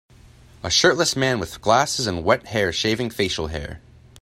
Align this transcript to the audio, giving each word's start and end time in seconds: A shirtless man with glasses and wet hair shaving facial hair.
A 0.63 0.71
shirtless 0.71 1.15
man 1.15 1.37
with 1.39 1.61
glasses 1.61 2.07
and 2.07 2.23
wet 2.23 2.47
hair 2.47 2.73
shaving 2.73 3.11
facial 3.11 3.49
hair. 3.49 3.81